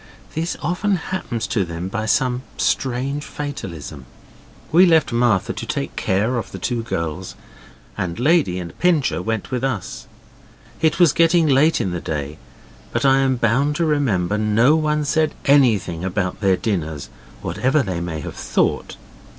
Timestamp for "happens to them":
0.95-1.87